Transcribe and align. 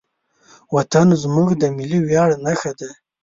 وطن 0.75 1.07
زموږ 1.23 1.49
د 1.61 1.63
ملي 1.77 1.99
ویاړ 2.07 2.29
نښه 2.45 2.71
ده. 2.79 2.89